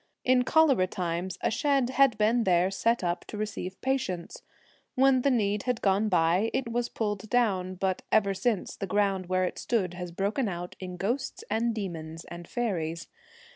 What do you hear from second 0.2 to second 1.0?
In cholera